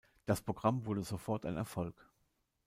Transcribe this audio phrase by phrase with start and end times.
[0.25, 2.09] Das Programm wurde sofort ein Erfolg.